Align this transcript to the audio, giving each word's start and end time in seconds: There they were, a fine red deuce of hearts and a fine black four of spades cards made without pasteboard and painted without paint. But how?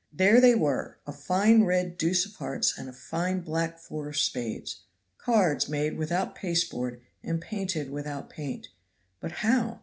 There 0.11 0.41
they 0.41 0.55
were, 0.55 0.97
a 1.05 1.11
fine 1.13 1.63
red 1.63 1.95
deuce 1.95 2.25
of 2.25 2.33
hearts 2.37 2.75
and 2.75 2.89
a 2.89 2.91
fine 2.91 3.41
black 3.41 3.77
four 3.77 4.09
of 4.09 4.17
spades 4.17 4.79
cards 5.19 5.69
made 5.69 5.95
without 5.95 6.33
pasteboard 6.33 7.01
and 7.21 7.39
painted 7.39 7.91
without 7.91 8.27
paint. 8.27 8.69
But 9.19 9.31
how? 9.45 9.79